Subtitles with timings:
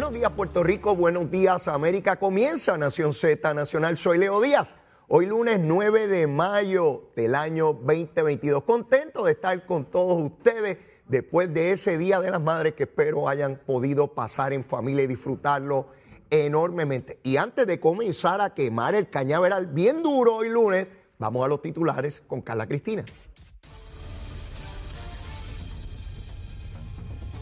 [0.00, 2.16] Buenos días Puerto Rico, buenos días América.
[2.16, 3.98] Comienza Nación Z Nacional.
[3.98, 4.74] Soy Leo Díaz.
[5.08, 8.64] Hoy lunes 9 de mayo del año 2022.
[8.64, 13.28] Contento de estar con todos ustedes después de ese Día de las Madres que espero
[13.28, 15.88] hayan podido pasar en familia y disfrutarlo
[16.30, 17.20] enormemente.
[17.22, 20.86] Y antes de comenzar a quemar el cañaveral bien duro hoy lunes,
[21.18, 23.04] vamos a los titulares con Carla Cristina.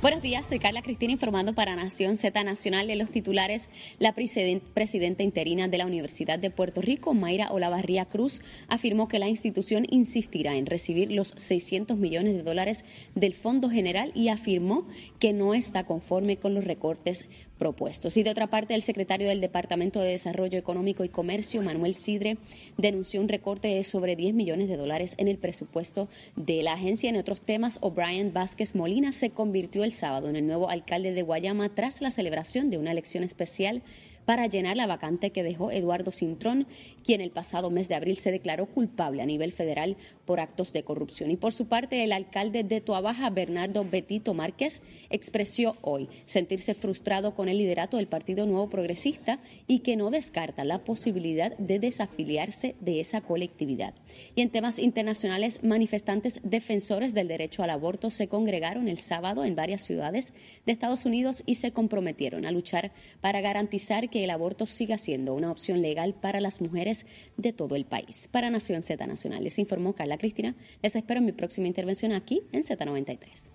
[0.00, 3.68] Buenos días, soy Carla Cristina informando para Nación Z Nacional de los titulares.
[3.98, 9.26] La presidenta interina de la Universidad de Puerto Rico, Mayra Olavarría Cruz, afirmó que la
[9.26, 12.84] institución insistirá en recibir los 600 millones de dólares
[13.16, 14.86] del Fondo General y afirmó
[15.18, 17.26] que no está conforme con los recortes
[17.58, 18.16] propuestos.
[18.16, 22.38] Y de otra parte, el secretario del Departamento de Desarrollo Económico y Comercio, Manuel Sidre,
[22.76, 27.10] denunció un recorte de sobre 10 millones de dólares en el presupuesto de la agencia.
[27.10, 31.22] En otros temas, O'Brien Vázquez Molina se convirtió el sábado en el nuevo alcalde de
[31.22, 33.82] Guayama tras la celebración de una elección especial
[34.28, 36.66] para llenar la vacante que dejó Eduardo Cintrón,
[37.02, 40.82] quien el pasado mes de abril se declaró culpable a nivel federal por actos de
[40.82, 41.30] corrupción.
[41.30, 47.34] Y por su parte, el alcalde de Toabaja, Bernardo Betito Márquez, expresó hoy sentirse frustrado
[47.34, 52.74] con el liderato del Partido Nuevo Progresista y que no descarta la posibilidad de desafiliarse
[52.80, 53.94] de esa colectividad.
[54.36, 59.56] Y en temas internacionales, manifestantes defensores del derecho al aborto se congregaron el sábado en
[59.56, 60.34] varias ciudades
[60.66, 65.34] de Estados Unidos y se comprometieron a luchar para garantizar que el aborto siga siendo
[65.34, 68.28] una opción legal para las mujeres de todo el país.
[68.30, 70.54] Para Nación Z Nacional, les informó Carla Cristina.
[70.82, 73.50] Les espero en mi próxima intervención aquí en Z93.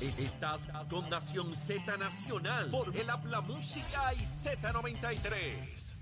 [0.00, 5.96] Estás con Nación Z Nacional por el Habla Música y Z93.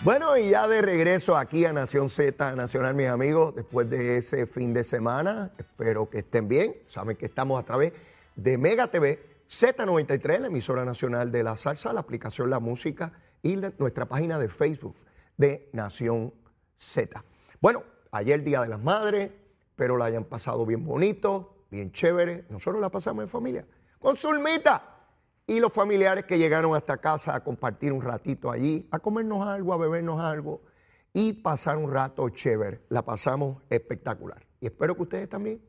[0.00, 4.46] Bueno, y ya de regreso aquí a Nación Z Nacional, mis amigos, después de ese
[4.46, 6.76] fin de semana, espero que estén bien.
[6.86, 7.92] Saben que estamos a través
[8.36, 13.12] de Mega TV Z93, la emisora nacional de la salsa, la aplicación La Música
[13.42, 14.96] y nuestra página de Facebook
[15.36, 16.32] de Nación
[16.74, 17.24] Z.
[17.60, 19.30] Bueno, ayer Día de las Madres,
[19.76, 22.46] pero la hayan pasado bien bonito, bien chévere.
[22.48, 23.66] Nosotros la pasamos en familia,
[23.98, 24.94] con Zulmita
[25.46, 29.74] y los familiares que llegaron hasta casa a compartir un ratito allí, a comernos algo,
[29.74, 30.62] a bebernos algo
[31.12, 32.82] y pasar un rato chévere.
[32.88, 34.46] La pasamos espectacular.
[34.60, 35.62] Y espero que ustedes también,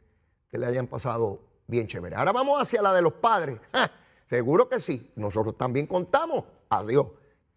[0.50, 2.16] que le hayan pasado bien chévere.
[2.16, 3.60] Ahora vamos hacia la de los padres.
[4.28, 5.12] seguro que sí.
[5.16, 6.46] Nosotros también contamos.
[6.70, 7.08] Adiós.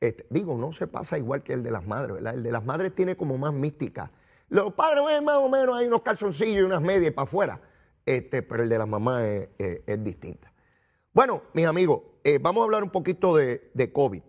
[0.01, 2.35] Este, digo, no se pasa igual que el de las madres, ¿verdad?
[2.35, 4.13] El de las madres tiene como más mística.
[4.49, 7.61] Los padres, más o menos, hay unos calzoncillos y unas medias para afuera.
[8.07, 9.49] Este, pero el de las mamás es,
[9.87, 10.53] es, distinta.
[11.13, 14.23] Bueno, mis amigos, eh, vamos a hablar un poquito de, de COVID.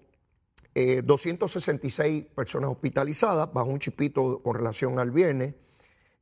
[1.03, 5.55] 266 eh, personas hospitalizadas, bajo un chipito con relación al viernes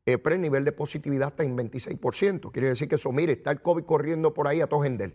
[0.07, 2.49] eh, pero el nivel de positividad está en 26%.
[2.53, 5.13] Quiere decir que eso, mire, está el COVID corriendo por ahí a todo gender.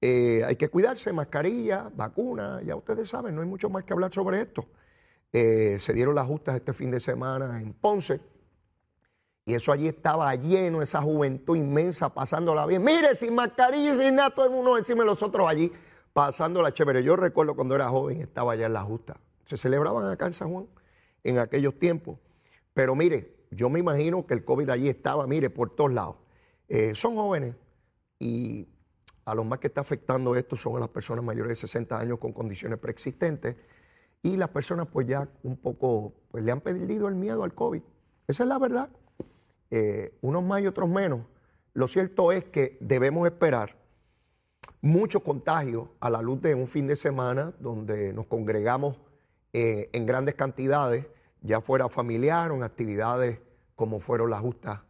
[0.00, 4.12] Eh, hay que cuidarse, mascarilla, vacuna, ya ustedes saben, no hay mucho más que hablar
[4.12, 4.66] sobre esto.
[5.32, 8.20] Eh, se dieron las justas este fin de semana en Ponce
[9.44, 12.82] y eso allí estaba lleno, esa juventud inmensa pasándola bien.
[12.82, 15.72] Mire, sin mascarilla sin nada, todo el mundo encima de los otros allí
[16.12, 17.04] pasándola chévere.
[17.04, 19.20] Yo recuerdo cuando era joven, estaba allá en la justa.
[19.44, 20.66] Se celebraban acá en San Juan
[21.22, 22.18] en aquellos tiempos.
[22.74, 26.16] Pero mire, yo me imagino que el COVID allí estaba, mire, por todos lados.
[26.68, 27.54] Eh, son jóvenes
[28.18, 28.68] y
[29.24, 32.18] a los más que está afectando esto son a las personas mayores de 60 años
[32.18, 33.56] con condiciones preexistentes
[34.22, 37.82] y las personas pues ya un poco, pues le han perdido el miedo al COVID.
[38.26, 38.88] Esa es la verdad.
[39.70, 41.20] Eh, unos más y otros menos.
[41.74, 43.76] Lo cierto es que debemos esperar
[44.80, 48.96] mucho contagio a la luz de un fin de semana donde nos congregamos
[49.52, 51.06] eh, en grandes cantidades
[51.42, 53.40] ya fuera familiar en actividades
[53.74, 54.80] como fueron las justas.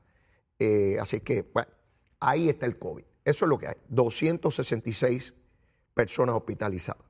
[0.58, 1.50] Eh, así que,
[2.20, 3.04] ahí está el COVID.
[3.24, 3.76] Eso es lo que hay.
[3.88, 5.34] 266
[5.92, 7.02] personas hospitalizadas.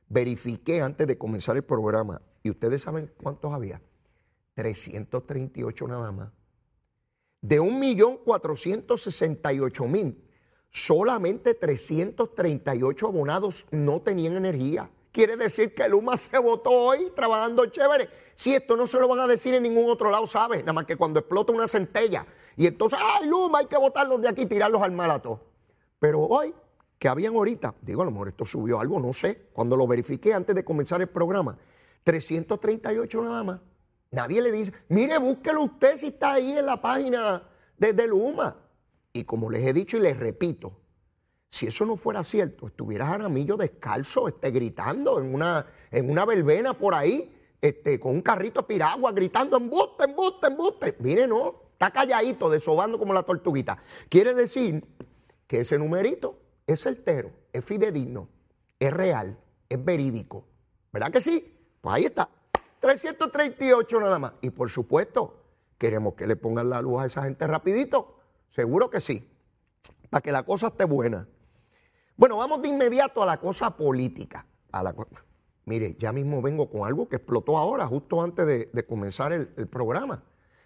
[0.08, 3.80] verifiqué antes de comenzar el programa y ustedes saben cuántos había.
[4.54, 6.30] 338 nada más.
[7.40, 10.16] De 1.468.000,
[10.70, 14.90] solamente 338 abonados no tenían energía.
[15.12, 18.08] Quiere decir que Luma se votó hoy trabajando chévere.
[18.34, 20.60] Si esto no se lo van a decir en ningún otro lado, ¿sabes?
[20.60, 22.26] Nada más que cuando explota una centella.
[22.56, 23.60] Y entonces, ¡ay, Luma!
[23.60, 25.40] Hay que votarlos de aquí y tirarlos al malato.
[25.98, 26.54] Pero hoy
[26.98, 30.34] que habían ahorita, digo, a lo mejor esto subió algo, no sé, cuando lo verifiqué
[30.34, 31.56] antes de comenzar el programa,
[32.04, 33.60] 338 nada más.
[34.10, 37.42] Nadie le dice, mire, búsquelo usted si está ahí en la página
[37.76, 38.56] desde Luma.
[39.12, 40.72] Y como les he dicho y les repito,
[41.50, 46.76] si eso no fuera cierto, estuviera Jaramillo descalzo, este, gritando en una, en una verbena
[46.76, 50.96] por ahí, este, con un carrito piragua, gritando embuste, embuste, embuste.
[51.00, 53.78] Mire, no, está calladito, desobando como la tortuguita.
[54.08, 54.84] Quiere decir
[55.46, 58.28] que ese numerito es certero, es fidedigno,
[58.78, 59.36] es real,
[59.68, 60.44] es verídico.
[60.92, 61.58] ¿Verdad que sí?
[61.80, 62.28] Pues ahí está.
[62.80, 64.32] 338 nada más.
[64.42, 65.42] Y por supuesto,
[65.78, 68.18] queremos que le pongan la luz a esa gente rapidito.
[68.50, 69.28] Seguro que sí.
[70.10, 71.26] Para que la cosa esté buena.
[72.16, 74.46] Bueno, vamos de inmediato a la cosa política.
[74.70, 74.94] A la
[75.64, 80.22] Mire, ya mismo vengo con algo que explotó ahora, justo antes de, comenzar el, programa.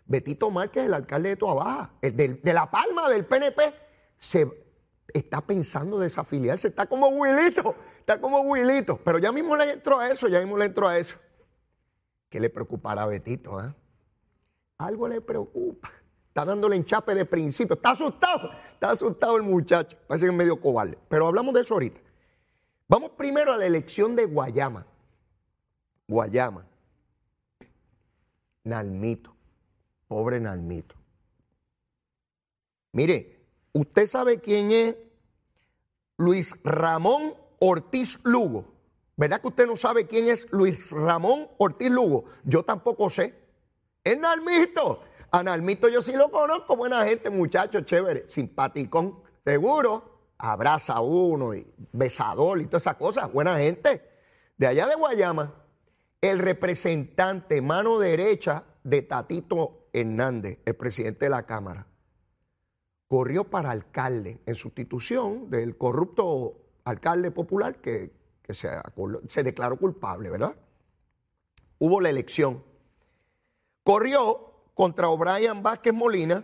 [0.07, 3.75] Betito Márquez, el alcalde de Toabaja, el de, La Palma, del PNP,
[4.19, 4.62] se
[5.13, 6.69] está pensando desafiliarse.
[6.69, 8.99] Está como Wilito, está como Wilito.
[8.99, 11.17] Pero ya mismo le entro a eso, ya mismo le entro a eso.
[12.29, 13.63] ¿Qué le preocupará a Betito?
[13.63, 13.75] Eh?
[14.79, 15.91] Algo le preocupa.
[16.29, 17.75] Está dándole enchape de principio.
[17.75, 18.51] Está asustado.
[18.73, 19.99] Está asustado el muchacho.
[20.07, 20.99] Parece que es medio cobarde.
[21.09, 22.01] Pero hablamos de eso ahorita.
[22.89, 24.87] Vamos primero a la elección de Guayama.
[26.09, 26.67] Guayama.
[28.65, 29.37] Nalmito.
[30.09, 30.95] Pobre Nalmito.
[32.93, 33.32] Mire,
[33.73, 34.97] ¿usted sabe quién es
[36.17, 38.73] Luis Ramón Ortiz Lugo?
[39.17, 42.25] ¿Verdad que usted no sabe quién es Luis Ramón Ortiz Lugo?
[42.45, 43.35] Yo tampoco sé.
[44.03, 45.03] Es Nalmito.
[45.31, 50.11] A Nalmito yo sí lo conozco, buena gente, muchacho, chévere, simpaticón, seguro.
[50.37, 54.03] Abraza a uno y besador y todas esas cosas, buena gente.
[54.59, 55.55] De allá de Guayama,
[56.21, 61.87] el representante, mano derecha de Tatito Hernández, el presidente de la Cámara,
[63.13, 68.11] corrió para alcalde en sustitución del corrupto alcalde popular que,
[68.49, 68.71] se,
[69.29, 70.55] se declaró culpable, ¿verdad?
[71.79, 72.65] Hubo la elección.
[73.85, 76.43] Corrió contra O'Brien Vázquez Molina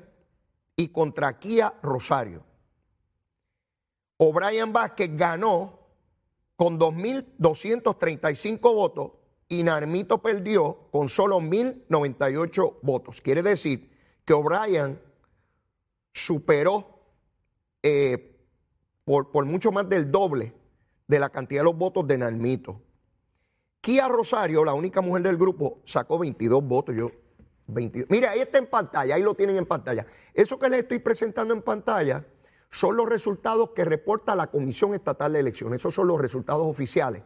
[0.77, 2.45] y contra Kia Rosario.
[4.19, 5.79] O'Brien Vázquez ganó
[6.55, 9.13] con 2.235 votos
[9.49, 13.23] y Narmito perdió con solo 1.098 votos.
[13.23, 13.91] Quiere decir
[14.27, 15.08] que O'Brien
[16.13, 17.01] superó
[17.83, 18.37] eh,
[19.05, 20.53] por, mucho más del doble
[21.07, 22.83] de la cantidad de los votos de Narmito.
[23.81, 26.95] Kia Rosario, la única mujer del grupo, sacó 22 votos.
[26.97, 27.11] Yo
[27.69, 30.07] Mire, ahí está en pantalla, ahí lo tienen en pantalla.
[30.33, 32.25] Eso que les estoy presentando en pantalla
[32.71, 35.79] son los resultados que reporta la Comisión Estatal de Elecciones.
[35.79, 37.23] Esos son los resultados oficiales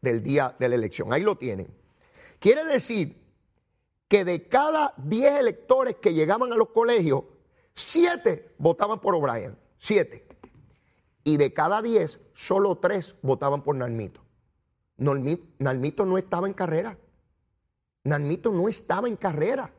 [0.00, 1.12] del día de la elección.
[1.12, 1.68] Ahí lo tienen.
[2.40, 3.16] Quiere decir
[4.08, 7.24] que de cada 10 electores que llegaban a los colegios,
[7.76, 9.56] 7 votaban por O'Brien.
[9.78, 10.26] 7.
[11.24, 14.22] Y de cada 10, solo 3 votaban por Nalmito.
[14.96, 16.98] Nalmito no estaba en carrera.
[18.04, 19.72] Nalmito no estaba en carrera.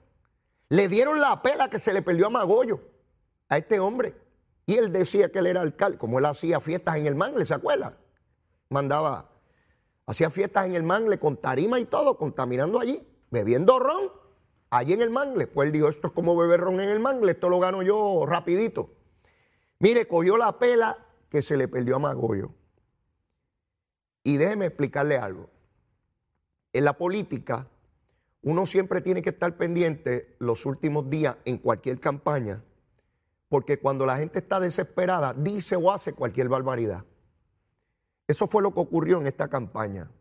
[0.69, 2.81] Le dieron la pela que se le perdió a Magollo,
[3.49, 4.15] a este hombre.
[4.65, 7.53] Y él decía que él era alcalde, como él hacía fiestas en el mangle, ¿se
[7.53, 7.97] acuerda?
[8.69, 9.31] Mandaba,
[10.05, 14.11] hacía fiestas en el mangle con tarima y todo, contaminando allí, bebiendo ron,
[14.69, 15.47] allí en el mangle.
[15.47, 18.25] Pues él dijo, esto es como beber ron en el mangle, esto lo gano yo
[18.25, 18.89] rapidito.
[19.79, 20.97] Mire, cogió la pela
[21.29, 22.51] que se le perdió a Magollo.
[24.24, 25.50] Y déjeme explicarle algo.
[26.74, 27.67] En la política,
[28.41, 32.63] uno siempre tiene que estar pendiente los últimos días en cualquier campaña,
[33.50, 37.03] porque cuando la gente está desesperada, dice o hace cualquier barbaridad.
[38.27, 40.12] Eso fue lo que ocurrió en esta campaña.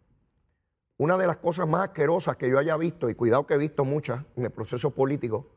[0.99, 3.85] Una de las cosas más asquerosas que yo haya visto, y cuidado que he visto
[3.85, 5.51] muchas en el proceso político,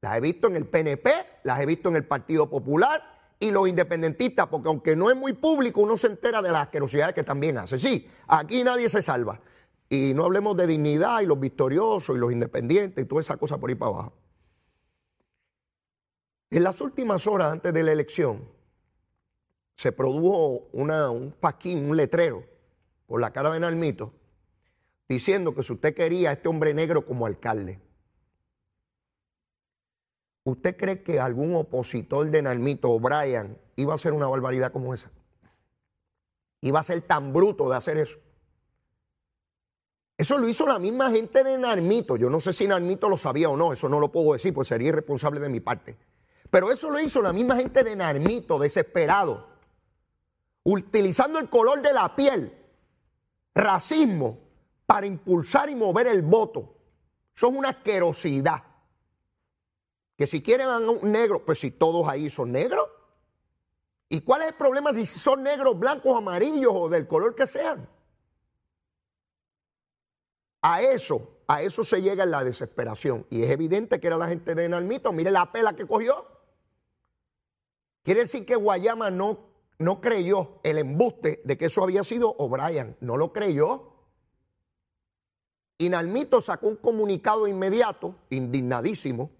[0.00, 1.10] las he visto en el PNP,
[1.44, 3.02] las he visto en el Partido Popular
[3.40, 7.14] y los independentistas, porque aunque no es muy público, uno se entera de las asquerosidades
[7.14, 7.78] que también hace.
[7.78, 9.40] Sí, aquí nadie se salva.
[9.88, 13.58] Y no hablemos de dignidad y los victoriosos y los independientes y toda esa cosa
[13.58, 14.12] por ahí para abajo.
[16.50, 18.48] En las últimas horas antes de la elección
[19.74, 22.44] se produjo un paquín, un letrero
[23.06, 24.12] por la cara de Nalmito
[25.08, 27.80] diciendo que si usted quería a este hombre negro como alcalde,
[30.44, 35.10] ¿usted cree que algún opositor de Nalmito, O'Brien, iba a hacer una barbaridad como esa?
[36.60, 38.18] ¿Iba a ser tan bruto de hacer eso?
[40.16, 42.16] Eso lo hizo la misma gente de Narmito.
[42.16, 44.68] Yo no sé si Narmito lo sabía o no, eso no lo puedo decir, pues
[44.68, 45.96] sería irresponsable de mi parte.
[46.50, 49.48] Pero eso lo hizo la misma gente de Narmito, desesperado,
[50.62, 52.56] utilizando el color de la piel,
[53.54, 54.38] racismo,
[54.86, 56.74] para impulsar y mover el voto.
[57.34, 58.62] Son una asquerosidad.
[60.16, 62.88] Que si quieren a un negro, pues si todos ahí son negros.
[64.08, 67.88] ¿Y cuál es el problema si son negros, blancos, amarillos o del color que sean?
[70.62, 73.26] A eso, a eso se llega en la desesperación.
[73.30, 75.12] Y es evidente que era la gente de Nalmito.
[75.12, 76.26] Mire la pela que cogió.
[78.04, 79.40] Quiere decir que Guayama no,
[79.78, 82.96] no creyó el embuste de que eso había sido O'Brien.
[83.00, 83.93] No lo creyó.
[85.76, 89.30] Y Nalmito sacó un comunicado inmediato, indignadísimo,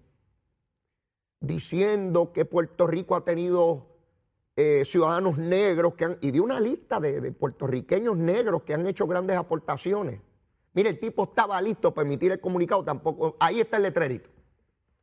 [1.39, 3.87] diciendo que Puerto Rico ha tenido
[4.57, 8.85] eh, ciudadanos negros que han, y dio una lista de, de, puertorriqueños negros que han
[8.87, 10.21] hecho grandes aportaciones.
[10.73, 13.37] Mire, el tipo estaba listo para emitir el comunicado, tampoco.
[13.39, 14.29] Ahí está el letrerito.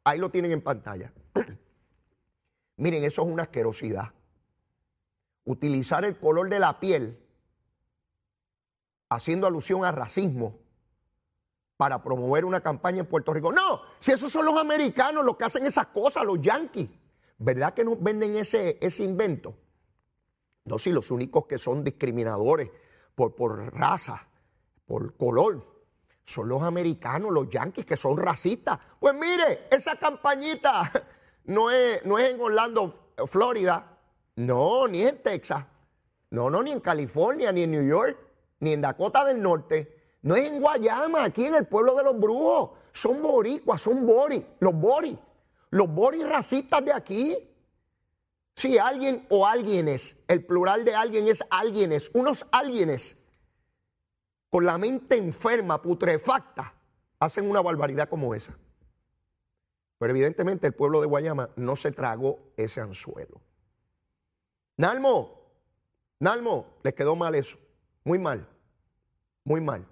[0.05, 1.13] Ahí lo tienen en pantalla.
[2.77, 4.13] Miren, eso es una asquerosidad.
[5.45, 7.19] Utilizar el color de la piel
[9.09, 10.62] haciendo alusión a racismo
[11.83, 13.51] para promover una campaña en Puerto Rico.
[13.51, 16.89] No, si esos son los americanos los que hacen esas cosas, los yanquis.
[17.39, 19.57] ¿Verdad que nos venden ese, ese invento?
[20.65, 22.71] No, si los únicos que son discriminadores
[23.17, 24.29] por, por raza,
[24.87, 25.67] por color,
[26.25, 28.79] son los americanos, los yanquis, que son racistas.
[29.01, 30.89] Pues mire, esa campañita
[31.47, 33.99] no es, no es en Orlando, Florida,
[34.37, 35.65] no, ni en Texas,
[36.31, 38.17] no, no, ni en California, ni en New York,
[38.61, 42.19] ni en Dakota del Norte, no es en Guayama, aquí en el pueblo de los
[42.19, 42.79] brujos.
[42.93, 45.17] Son boricuas, son boris, los boris,
[45.71, 47.37] los boris racistas de aquí.
[48.55, 53.17] Si alguien o alguienes, el plural de alguien es alguienes, unos alguienes
[54.51, 56.75] con la mente enferma, putrefacta,
[57.19, 58.55] hacen una barbaridad como esa.
[59.99, 63.41] Pero evidentemente el pueblo de Guayama no se tragó ese anzuelo.
[64.77, 65.41] Nalmo,
[66.21, 67.57] Nalmo, les quedó mal eso.
[68.05, 68.47] Muy mal,
[69.45, 69.87] muy mal,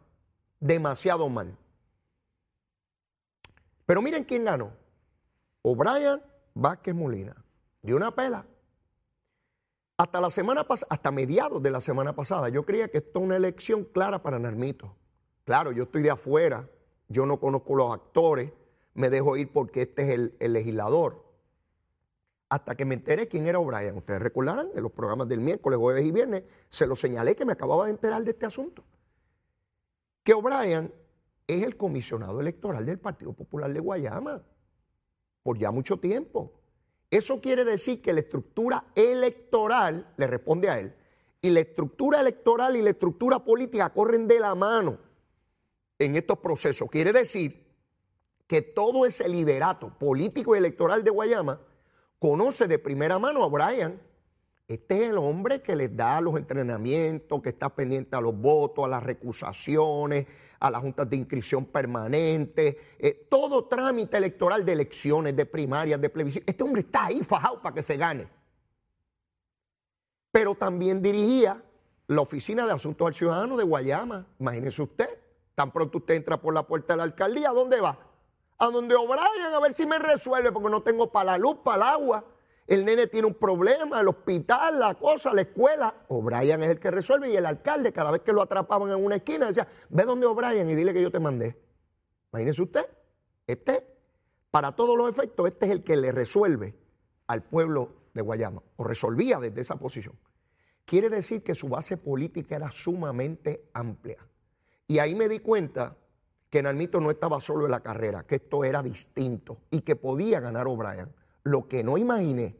[0.60, 1.56] demasiado mal.
[3.86, 4.72] Pero miren quién ganó.
[5.62, 6.22] O'Brien
[6.54, 7.34] Vázquez Molina.
[7.82, 8.46] Dio una pela.
[9.96, 13.24] Hasta la semana pasada, hasta mediados de la semana pasada, yo creía que esto es
[13.24, 14.94] una elección clara para Narmito.
[15.44, 16.68] Claro, yo estoy de afuera,
[17.08, 18.52] yo no conozco los actores,
[18.94, 21.24] me dejo ir porque este es el, el legislador.
[22.48, 23.96] Hasta que me enteré quién era O'Brien.
[23.96, 27.52] Ustedes recordarán, en los programas del miércoles, jueves y viernes, se lo señalé que me
[27.52, 28.84] acababa de enterar de este asunto.
[30.22, 30.92] Que O'Brien
[31.46, 34.42] es el comisionado electoral del Partido Popular de Guayama
[35.42, 36.52] por ya mucho tiempo.
[37.10, 40.94] Eso quiere decir que la estructura electoral le responde a él.
[41.42, 44.98] Y la estructura electoral y la estructura política corren de la mano
[45.98, 46.88] en estos procesos.
[46.90, 47.66] Quiere decir
[48.46, 51.60] que todo ese liderato político y electoral de Guayama
[52.18, 54.00] conoce de primera mano a Brian.
[54.70, 58.84] Este es el hombre que les da los entrenamientos, que está pendiente a los votos,
[58.84, 60.28] a las recusaciones,
[60.60, 66.08] a las juntas de inscripción permanente, eh, todo trámite electoral de elecciones, de primarias, de
[66.08, 66.44] plebiscito.
[66.48, 68.28] Este hombre está ahí fajado para que se gane.
[70.30, 71.60] Pero también dirigía
[72.06, 74.24] la Oficina de Asuntos al Ciudadano de Guayama.
[74.38, 75.08] Imagínese usted,
[75.56, 77.98] tan pronto usted entra por la puerta de la alcaldía, ¿a dónde va?
[78.56, 81.76] A donde O'Brien, a ver si me resuelve, porque no tengo para la luz, para
[81.76, 82.24] el agua
[82.70, 85.92] el nene tiene un problema, el hospital, la cosa, la escuela.
[86.06, 89.16] O'Brien es el que resuelve y el alcalde, cada vez que lo atrapaban en una
[89.16, 91.60] esquina, decía, ve donde O'Brien y dile que yo te mandé.
[92.32, 92.86] Imagínese usted,
[93.48, 93.84] este,
[94.52, 96.76] para todos los efectos, este es el que le resuelve
[97.26, 100.14] al pueblo de Guayama, o resolvía desde esa posición.
[100.84, 104.24] Quiere decir que su base política era sumamente amplia.
[104.86, 105.96] Y ahí me di cuenta
[106.48, 110.38] que Nalmito no estaba solo en la carrera, que esto era distinto y que podía
[110.38, 111.12] ganar O'Brien.
[111.42, 112.59] Lo que no imaginé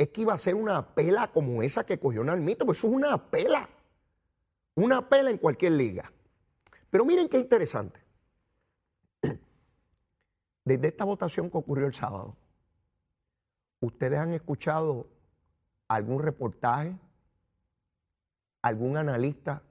[0.00, 2.94] es que iba a ser una pela como esa que cogió Nalmito, pues eso es
[2.94, 3.68] una pela.
[4.74, 6.10] Una pela en cualquier liga.
[6.88, 8.00] Pero miren qué interesante.
[10.64, 12.34] Desde esta votación que ocurrió el sábado,
[13.80, 15.06] ¿ustedes han escuchado
[15.86, 16.98] algún reportaje,
[18.62, 19.62] algún analista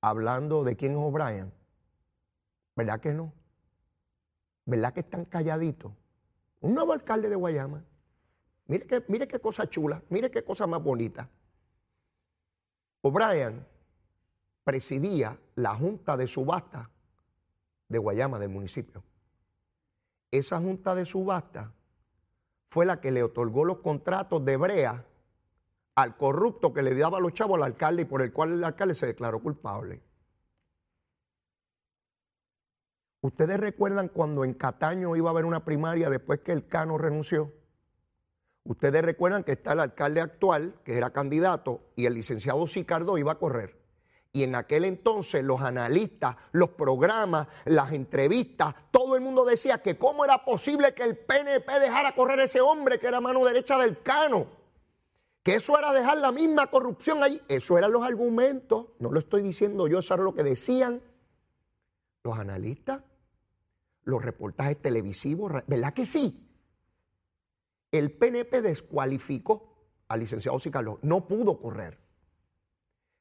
[0.00, 1.52] hablando de quién es O'Brien?
[2.74, 3.34] ¿Verdad que no?
[4.64, 5.92] ¿Verdad que están calladitos?
[6.60, 7.84] Un nuevo alcalde de Guayama.
[8.70, 11.28] Mire, qué, mire qué cosa chula, mire qué cosa más bonita.
[13.02, 13.66] O'Brien
[14.62, 16.88] presidía la junta de subasta
[17.88, 19.02] de Guayama, del municipio.
[20.30, 21.74] Esa junta de subasta
[22.68, 25.04] fue la que le otorgó los contratos de brea
[25.96, 28.94] al corrupto que le daba los chavos al alcalde y por el cual el alcalde
[28.94, 30.00] se declaró culpable.
[33.20, 37.52] ¿Ustedes recuerdan cuando en Cataño iba a haber una primaria después que el Cano renunció?
[38.64, 43.32] Ustedes recuerdan que está el alcalde actual, que era candidato, y el licenciado Sicardo iba
[43.32, 43.78] a correr.
[44.32, 49.98] Y en aquel entonces los analistas, los programas, las entrevistas, todo el mundo decía que
[49.98, 53.76] cómo era posible que el PNP dejara correr a ese hombre que era mano derecha
[53.78, 54.46] del Cano.
[55.42, 57.40] Que eso era dejar la misma corrupción allí.
[57.48, 58.88] Eso eran los argumentos.
[59.00, 61.02] No lo estoy diciendo yo, eso era lo que decían
[62.22, 63.00] los analistas
[64.04, 66.49] los reportajes televisivos, ¿verdad que sí?
[67.92, 69.70] El PNP descualificó
[70.08, 70.98] al licenciado Carlos.
[71.02, 71.98] No pudo correr.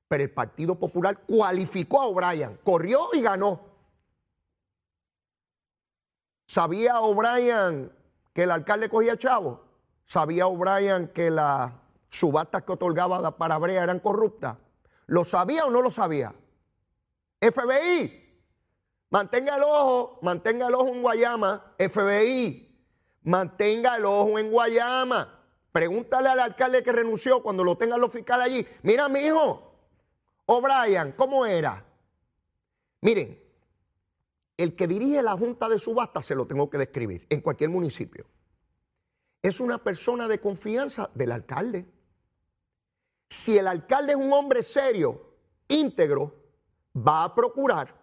[0.07, 3.61] Pero el Partido Popular cualificó a O'Brien, corrió y ganó.
[6.47, 7.91] ¿Sabía O'Brien
[8.33, 9.63] que el alcalde cogía chavo?
[10.05, 11.71] ¿Sabía O'Brien que las
[12.09, 14.57] subastas que otorgaba para Brea eran corruptas?
[15.05, 16.33] ¿Lo sabía o no lo sabía?
[17.39, 18.41] FBI,
[19.11, 21.75] mantenga el ojo, mantenga el ojo en Guayama.
[21.77, 22.68] FBI,
[23.23, 25.39] mantenga el ojo en Guayama.
[25.71, 28.67] Pregúntale al alcalde que renunció cuando lo tengan los fiscales allí.
[28.83, 29.71] Mira, mi hijo,
[30.45, 31.85] O'Brien, ¿cómo era?
[33.01, 33.39] Miren,
[34.57, 38.25] el que dirige la junta de subasta se lo tengo que describir en cualquier municipio.
[39.41, 41.85] Es una persona de confianza del alcalde.
[43.29, 45.35] Si el alcalde es un hombre serio,
[45.67, 46.35] íntegro,
[46.97, 47.95] va a procurar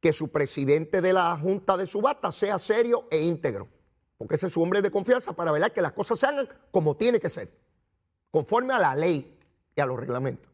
[0.00, 3.79] que su presidente de la junta de subasta sea serio e íntegro
[4.20, 6.94] porque ese es su hombre de confianza para ver que las cosas se hagan como
[6.94, 7.50] tiene que ser,
[8.30, 9.34] conforme a la ley
[9.74, 10.46] y a los reglamentos.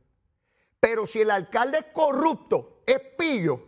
[0.78, 3.60] Pero si el alcalde es corrupto, es pillo,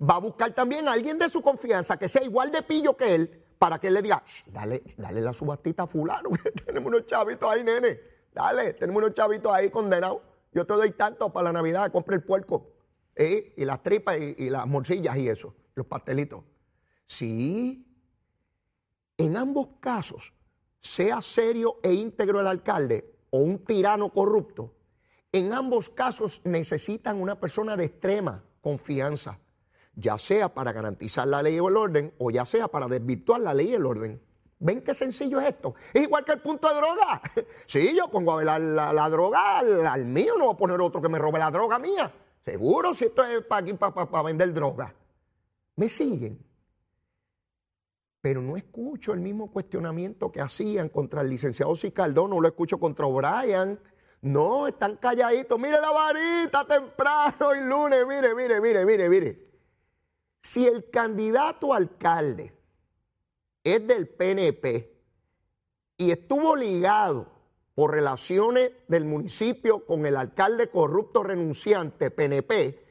[0.00, 3.14] va a buscar también a alguien de su confianza que sea igual de pillo que
[3.14, 6.30] él, para que él le diga, dale, dale la subastita a fulano,
[6.66, 8.00] tenemos unos chavitos ahí, nene,
[8.32, 10.22] dale, tenemos unos chavitos ahí condenados,
[10.52, 12.70] yo te doy tanto para la Navidad, compre el puerco,
[13.16, 13.52] ¿eh?
[13.54, 16.42] y las tripas y las morcillas y eso, los pastelitos.
[17.06, 17.85] Sí,
[19.18, 20.32] en ambos casos,
[20.80, 24.72] sea serio e íntegro el alcalde o un tirano corrupto,
[25.32, 29.38] en ambos casos necesitan una persona de extrema confianza,
[29.94, 33.54] ya sea para garantizar la ley o el orden o ya sea para desvirtuar la
[33.54, 34.20] ley y el orden.
[34.58, 35.74] ¿Ven qué sencillo es esto?
[35.92, 37.20] Es igual que el punto de droga.
[37.66, 41.18] Sí, yo pongo a la, droga al, mío, no voy a poner otro que me
[41.18, 42.10] robe la droga mía.
[42.42, 44.94] Seguro si esto es para, para, para vender droga.
[45.74, 46.45] ¿Me siguen?
[48.26, 52.76] Pero no escucho el mismo cuestionamiento que hacían contra el licenciado Sicardón, no lo escucho
[52.76, 53.78] contra O'Brien.
[54.20, 55.56] No, están calladitos.
[55.60, 58.04] Mire la varita temprano y lunes.
[58.04, 59.50] Mire, mire, mire, mire, mire.
[60.42, 62.52] Si el candidato alcalde
[63.62, 64.92] es del PNP
[65.96, 67.30] y estuvo ligado
[67.76, 72.85] por relaciones del municipio con el alcalde corrupto renunciante PNP,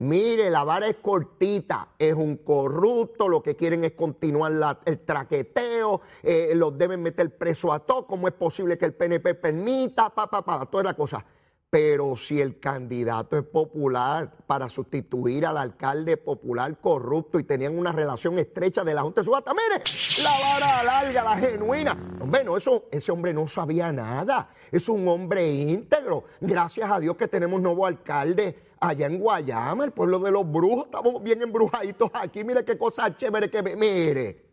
[0.00, 6.02] Mire, la vara es cortita, es un corrupto, lo que quieren es continuar el traqueteo,
[6.22, 10.08] eh, los deben meter preso a todos, ¿cómo es posible que el PNP permita?
[10.10, 11.24] Pa, pa, pa, toda la cosa.
[11.68, 17.90] Pero si el candidato es popular para sustituir al alcalde popular corrupto y tenían una
[17.90, 19.82] relación estrecha de la Junta de Subasta, mire,
[20.22, 22.14] la vara larga, la genuina.
[22.20, 24.48] Hombre, no, eso, ese hombre no sabía nada.
[24.70, 26.24] Es un hombre íntegro.
[26.40, 30.86] Gracias a Dios que tenemos nuevo alcalde allá en Guayama, el pueblo de los brujos,
[30.86, 34.46] estamos bien embrujaditos aquí, mire qué cosa chévere que me, mire.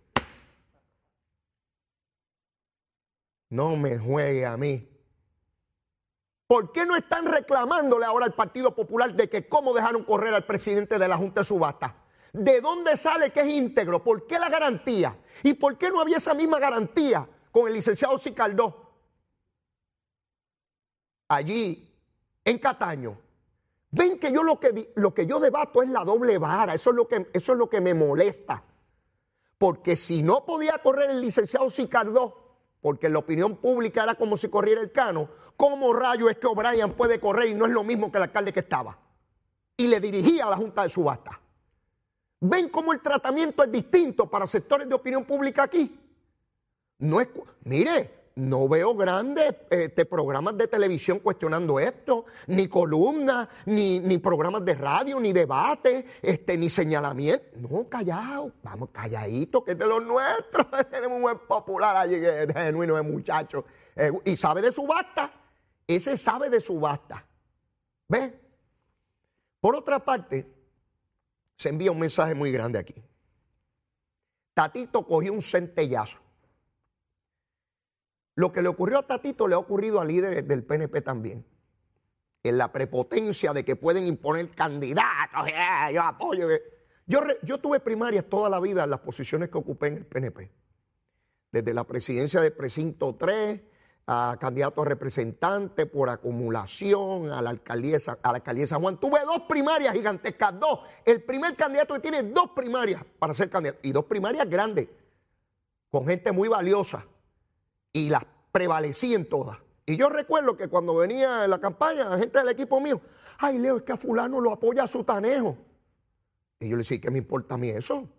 [3.50, 4.90] No me juegue a mí.
[6.48, 10.46] ¿Por qué no están reclamándole ahora al Partido Popular de que cómo dejaron correr al
[10.46, 11.96] presidente de la Junta de Subasta?
[12.34, 14.04] ¿De dónde sale que es íntegro?
[14.04, 15.18] ¿Por qué la garantía?
[15.42, 18.92] ¿Y por qué no había esa misma garantía con el licenciado Sicaldó?
[21.28, 21.92] Allí,
[22.44, 23.18] en Cataño,
[23.96, 26.98] Ven que yo lo que, lo que yo debato es la doble vara, eso es,
[26.98, 28.62] lo que, eso es lo que me molesta.
[29.58, 34.50] Porque si no podía correr el licenciado Sicardó, porque la opinión pública era como si
[34.50, 38.12] corriera el cano, ¿cómo rayo es que O'Brien puede correr y no es lo mismo
[38.12, 38.98] que el alcalde que estaba?
[39.78, 41.40] Y le dirigía a la Junta de Subasta.
[42.42, 45.98] ¿Ven cómo el tratamiento es distinto para sectores de opinión pública aquí?
[47.00, 47.30] No es,
[47.64, 54.76] mire, no veo grandes este, programas de televisión cuestionando esto, ni columnas, ni, programas de
[54.76, 57.46] radio, ni debate, este, ni señalamiento.
[57.56, 60.68] No, callado, vamos, calladito, que es de los nuestros.
[60.92, 63.66] Tenemos un buen popular allí, que es genuino de muchacho.
[63.96, 65.32] Eh, y sabe de subasta.
[65.88, 67.26] Ese sabe de subasta.
[68.10, 68.34] ¿Ves?
[69.62, 70.46] Por otra parte,
[71.56, 72.96] se envía un mensaje muy grande aquí.
[74.54, 76.25] Tatito cogió un centellazo
[78.36, 81.46] lo que le ocurrió a Tatito le ha ocurrido a líderes del PNP también.
[82.44, 86.48] En la prepotencia de que pueden imponer candidatos, eh, yo apoyo.
[87.08, 90.52] Yo, yo tuve primarias toda la vida en las posiciones que ocupé en el PNP.
[91.52, 93.62] Desde la presidencia de precinto 3
[94.08, 99.00] a candidato a representante por acumulación a la alcaldía, a la alcaldía Juan.
[99.00, 100.82] Tuve dos primarias gigantescas, dos.
[101.06, 104.90] El primer candidato que tiene dos primarias para ser candidato y dos primarias grandes,
[105.90, 107.06] con gente muy valiosa
[107.96, 109.58] y las prevalecí en todas.
[109.86, 113.00] Y yo recuerdo que cuando venía en la campaña, la gente del equipo mío,
[113.38, 115.56] ay Leo, es que a fulano lo apoya a su tanejo.
[116.60, 118.10] Y yo le decía, ¿qué me importa a mí eso?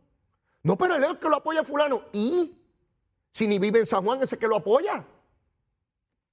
[0.62, 2.04] No, pero Leo es que lo apoya a fulano.
[2.14, 2.58] ¿Y?
[3.32, 5.04] Si ni vive en San Juan, ese que lo apoya.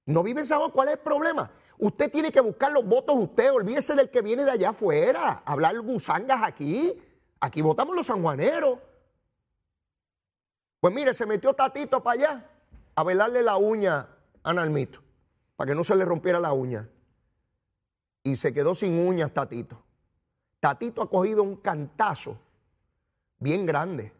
[0.06, 1.50] No vive en San Juan, ¿cuál es el problema?
[1.76, 5.78] Usted tiene que buscar los votos usted, olvídese del que viene de allá afuera, hablar
[5.80, 6.98] gusangas aquí.
[7.40, 8.78] Aquí votamos los sanjuaneros.
[10.80, 12.50] Pues mire, se metió Tatito para allá
[12.94, 14.08] a velarle la uña
[14.42, 15.00] a Nalmito,
[15.56, 16.88] para que no se le rompiera la uña.
[18.22, 19.82] Y se quedó sin uñas Tatito.
[20.60, 22.38] Tatito ha cogido un cantazo
[23.38, 24.12] bien grande.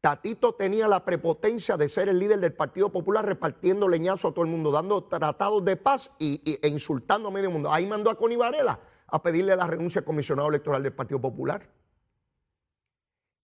[0.00, 4.44] Tatito tenía la prepotencia de ser el líder del Partido Popular repartiendo leñazo a todo
[4.44, 7.70] el mundo, dando tratados de paz y, e insultando a medio mundo.
[7.72, 11.68] Ahí mandó a Connie Varela a pedirle la renuncia al comisionado electoral del Partido Popular.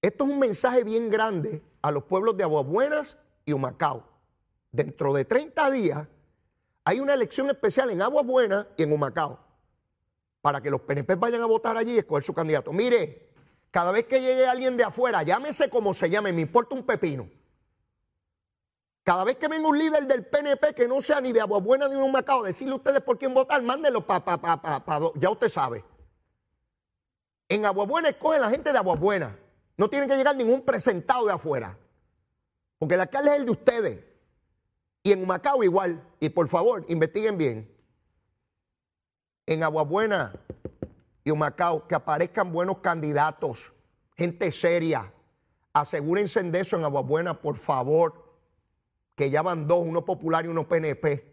[0.01, 4.12] Esto es un mensaje bien grande a los pueblos de Aguabuenas y Humacao.
[4.73, 6.09] Dentro de 30 días
[6.85, 9.39] hay una elección especial en Aguabuenas y en Humacao
[10.41, 12.73] para que los PNP vayan a votar allí y escoger su candidato.
[12.73, 13.31] Mire,
[13.71, 17.31] cada vez que llegue alguien de afuera, llámese como se llame, me importa un pepino.
[19.05, 21.95] Cada vez que venga un líder del PNP que no sea ni de Aguabuena ni
[21.95, 25.31] de un Macao, decirle a ustedes por quién votar, mándenlo para pa, pa, pa, ya
[25.31, 25.85] usted sabe.
[27.49, 29.39] En Aguabuena escoge la gente de Aguabuena.
[29.77, 31.79] No tiene que llegar ningún presentado de afuera.
[32.79, 34.12] Porque el alcalde es el de ustedes.
[35.03, 36.03] Y en Macao igual.
[36.21, 37.71] Y por favor, investiguen bien.
[39.47, 40.33] En Aguabuena
[41.25, 43.73] y Humacao, que aparezcan buenos candidatos,
[44.17, 45.13] gente seria.
[45.73, 48.37] Asegúrense de eso en Aguabuena, por favor,
[49.17, 51.33] que ya van dos, uno popular y uno PNP.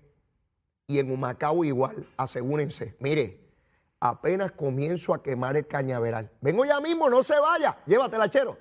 [0.88, 2.96] Y en Humacao igual, asegúrense.
[3.00, 3.40] Mire,
[4.00, 6.32] apenas comienzo a quemar el cañaveral.
[6.42, 8.58] Vengo ya mismo, no se vaya, llévatela, chero.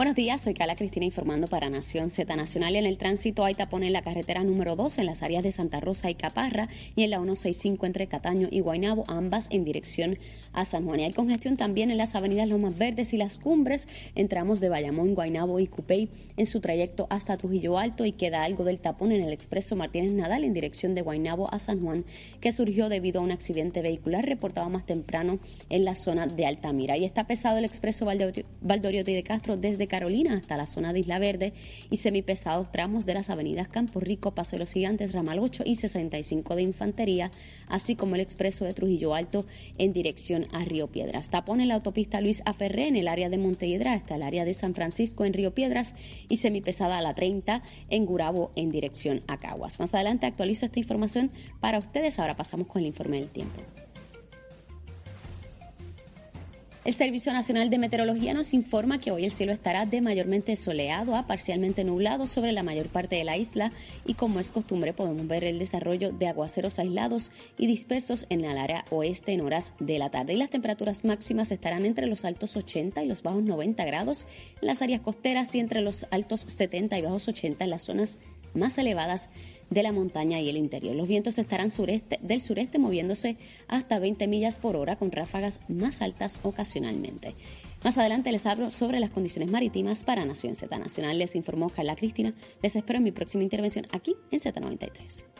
[0.00, 2.74] Buenos días, soy Carla Cristina informando para Nación Z Nacional.
[2.74, 5.78] En el tránsito hay tapón en la carretera número 2 en las áreas de Santa
[5.78, 10.18] Rosa y Caparra y en la 165 entre Cataño y Guaynabo, ambas en dirección
[10.54, 11.00] a San Juan.
[11.00, 15.14] Y hay congestión también en las avenidas Lomas Verdes y Las Cumbres, entramos de Bayamón,
[15.14, 16.08] Guaynabo y Cupey
[16.38, 20.12] en su trayecto hasta Trujillo Alto y queda algo del tapón en el expreso Martínez
[20.12, 22.06] Nadal en dirección de Guaynabo a San Juan,
[22.40, 26.96] que surgió debido a un accidente vehicular reportado más temprano en la zona de Altamira.
[26.96, 31.18] Y está pesado el expreso Valdoriotti de Castro desde Carolina hasta la zona de Isla
[31.18, 31.52] Verde
[31.90, 35.76] y semipesados tramos de las avenidas Campo Rico, Paso de los Gigantes, Ramal 8 y
[35.76, 37.30] 65 de Infantería,
[37.66, 39.44] así como el expreso de Trujillo Alto
[39.76, 41.28] en dirección a Río Piedras.
[41.28, 44.54] Tapón en la autopista Luis Aferré en el área de Montehiedra hasta el área de
[44.54, 45.94] San Francisco en Río Piedras
[46.28, 49.80] y semipesada a la 30 en Gurabo en dirección a Caguas.
[49.80, 52.18] Más adelante actualizo esta información para ustedes.
[52.18, 53.60] Ahora pasamos con el informe del tiempo.
[56.82, 61.14] El Servicio Nacional de Meteorología nos informa que hoy el cielo estará de mayormente soleado
[61.14, 63.70] a parcialmente nublado sobre la mayor parte de la isla
[64.06, 68.56] y como es costumbre podemos ver el desarrollo de aguaceros aislados y dispersos en el
[68.56, 70.32] área oeste en horas de la tarde.
[70.32, 74.26] Y las temperaturas máximas estarán entre los altos 80 y los bajos 90 grados
[74.62, 78.18] en las áreas costeras y entre los altos 70 y bajos 80 en las zonas
[78.54, 79.28] más elevadas
[79.70, 80.94] de la montaña y el interior.
[80.94, 83.36] Los vientos estarán sureste, del sureste moviéndose
[83.68, 87.34] hasta 20 millas por hora con ráfagas más altas ocasionalmente.
[87.82, 91.18] Más adelante les hablo sobre las condiciones marítimas para Nación Z Nacional.
[91.18, 92.34] Les informó Carla Cristina.
[92.62, 95.39] Les espero en mi próxima intervención aquí en Z93.